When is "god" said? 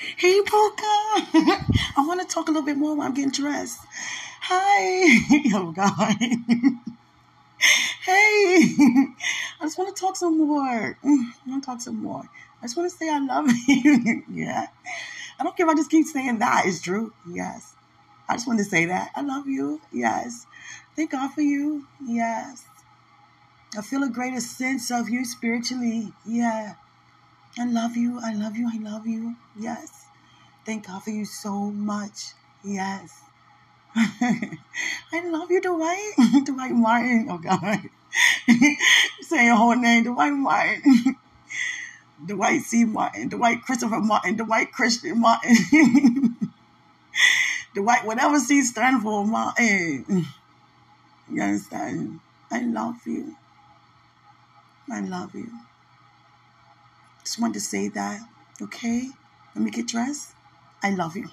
5.72-6.16, 21.12-21.32, 30.86-31.02, 37.38-37.80